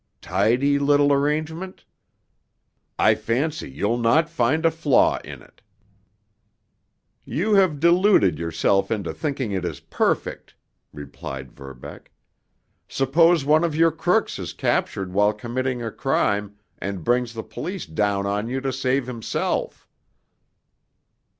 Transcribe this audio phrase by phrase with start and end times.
[0.19, 1.85] Tidy little arrangement?
[2.97, 5.61] I fancy you'll not find a flaw in it."
[7.23, 10.55] "You have deluded yourself into thinking it is perfect,"
[10.91, 12.11] replied Verbeck.
[12.87, 17.85] "Suppose one of your crooks is captured while committing a crime, and brings the police
[17.85, 19.87] down on you to save himself?"